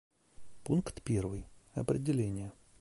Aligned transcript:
Пункт 0.63 1.03
первый: 1.03 1.45
определения. 1.75 2.51